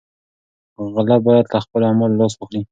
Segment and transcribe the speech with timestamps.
[0.93, 2.61] غله باید له خپلو اعمالو لاس واخلي.